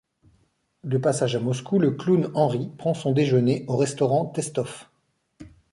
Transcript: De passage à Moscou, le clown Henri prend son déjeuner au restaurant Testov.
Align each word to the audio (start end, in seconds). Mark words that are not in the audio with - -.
De 0.83 0.97
passage 0.97 1.35
à 1.35 1.39
Moscou, 1.39 1.77
le 1.77 1.91
clown 1.91 2.31
Henri 2.33 2.71
prend 2.75 2.95
son 2.95 3.11
déjeuner 3.11 3.65
au 3.67 3.77
restaurant 3.77 4.25
Testov. 4.25 4.87